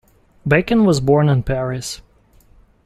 [0.47, 2.01] Bacon was born in Paris.